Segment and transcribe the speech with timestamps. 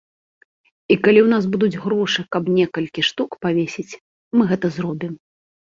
[0.93, 3.97] І калі ў нас будуць грошы, каб некалькі штук павесіць,
[4.39, 5.13] мы гэта зробім.